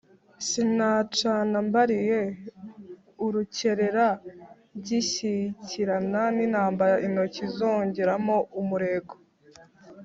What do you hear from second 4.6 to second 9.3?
ngishyikirana n’intambara intoki nzongeramo umurego,